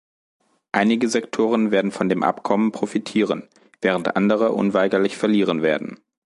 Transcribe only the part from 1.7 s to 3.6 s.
von dem Abkommen profitieren,